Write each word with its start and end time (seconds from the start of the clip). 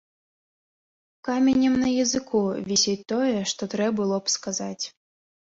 Каменем 1.27 1.75
на 1.83 1.89
языку 2.03 2.41
вісіць 2.71 2.97
тое, 3.13 3.37
што 3.53 3.71
трэ 3.75 3.87
было 4.01 4.15
б 4.23 4.37
сказаць. 4.39 4.85